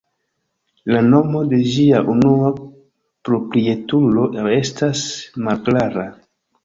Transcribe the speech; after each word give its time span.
La 0.93 1.01
nomo 1.09 1.41
de 1.51 1.59
ĝia 1.73 1.99
unua 2.15 2.49
proprietulo 3.29 4.27
restas 4.51 5.05
malklara. 5.49 6.09